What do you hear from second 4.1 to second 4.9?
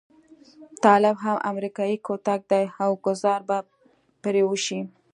پرې وشي.